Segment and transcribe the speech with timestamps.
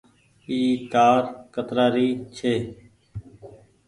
[0.49, 0.59] اي
[0.91, 1.21] تآر
[1.53, 2.53] ڪترآ ري ڇي۔